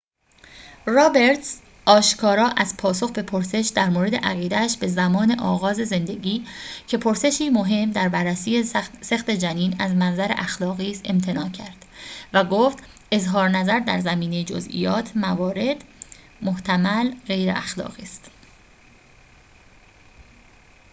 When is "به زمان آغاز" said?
4.77-5.75